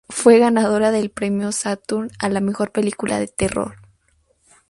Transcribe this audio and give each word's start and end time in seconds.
Fue 0.09 0.39
ganadora 0.39 0.89
del 0.89 1.11
Premio 1.11 1.51
Saturn 1.51 2.09
a 2.17 2.27
la 2.27 2.41
Mejor 2.41 2.71
película 2.71 3.19
de 3.19 3.27
terror. 3.27 3.75